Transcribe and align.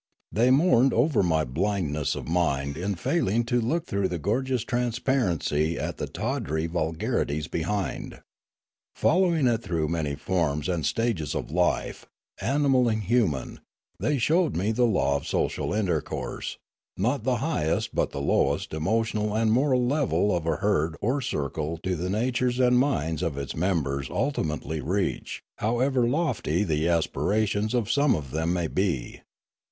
They 0.31 0.49
mourned 0.49 0.93
over 0.93 1.21
my 1.21 1.43
blindness 1.43 2.15
of 2.15 2.27
mind 2.27 2.75
in 2.75 2.95
failing 2.95 3.43
to 3.43 3.61
look 3.61 3.85
through 3.85 4.07
the 4.07 4.17
gorgeous 4.17 4.63
transparency 4.63 5.77
at 5.77 5.97
the 5.97 6.07
tawdry 6.07 6.65
vulgarities 6.65 7.47
behind. 7.47 8.19
Following 8.95 9.45
it 9.45 9.61
through 9.61 9.89
many 9.89 10.15
forms 10.15 10.67
and 10.67 10.87
stages 10.87 11.35
of 11.35 11.51
life, 11.51 12.07
animal 12.41 12.89
and 12.89 13.03
human, 13.03 13.59
they 13.99 14.17
showed 14.17 14.55
me 14.55 14.71
the 14.71 14.85
law 14.87 15.17
of 15.17 15.27
social 15.27 15.71
intercourse; 15.71 16.57
not 16.97 17.23
the 17.23 17.35
highest 17.35 17.93
but 17.93 18.09
the 18.09 18.21
lowest 18.21 18.73
emotional 18.73 19.35
and 19.35 19.51
moral 19.51 19.85
level 19.85 20.35
of 20.35 20.47
a 20.47 20.55
herd 20.55 20.97
or 20.99 21.21
circle 21.21 21.79
do 21.83 21.93
the 21.95 22.09
natures 22.09 22.59
and 22.59 22.79
minds 22.79 23.21
of 23.21 23.37
its 23.37 23.55
members 23.55 24.09
ultimately 24.09 24.81
reach, 24.81 25.43
however 25.59 26.07
lofty 26.09 26.63
the 26.63 26.89
aspirations 26.89 27.75
of 27.75 27.91
some 27.91 28.15
of 28.15 28.31
them 28.31 28.51
may 28.51 28.65
be. 28.65 29.21